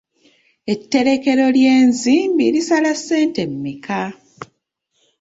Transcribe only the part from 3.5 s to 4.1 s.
mmeka?